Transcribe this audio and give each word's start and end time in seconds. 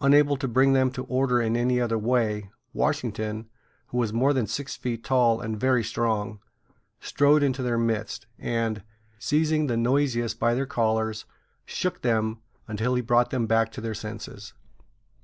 Unable 0.00 0.36
to 0.38 0.48
bring 0.48 0.72
them 0.72 0.90
to 0.90 1.04
order 1.04 1.40
in 1.40 1.56
any 1.56 1.80
other 1.80 1.96
way, 1.96 2.50
Washington, 2.74 3.48
who 3.86 3.98
was 3.98 4.12
more 4.12 4.32
than 4.32 4.48
six 4.48 4.74
feet 4.74 5.04
tall 5.04 5.40
and 5.40 5.60
very 5.60 5.84
strong, 5.84 6.40
strode 6.98 7.44
into 7.44 7.62
their 7.62 7.78
midst, 7.78 8.26
and, 8.36 8.82
seizing 9.20 9.68
the 9.68 9.76
noisiest 9.76 10.40
by 10.40 10.54
their 10.54 10.66
collars, 10.66 11.24
shook 11.64 12.02
them 12.02 12.38
until 12.66 12.96
he 12.96 13.00
brought 13.00 13.30
them 13.30 13.46
back 13.46 13.70
to 13.70 13.80
their 13.80 13.94
senses. 13.94 14.54